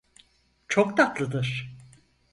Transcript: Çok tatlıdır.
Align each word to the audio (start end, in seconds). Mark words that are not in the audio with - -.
Çok 0.67 0.97
tatlıdır. 0.97 1.75